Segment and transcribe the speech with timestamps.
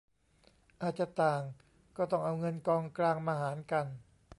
[0.81, 1.41] อาจจะต่าง
[1.97, 3.85] ก็ต้องเอาเงินกองกลางมาหารกัน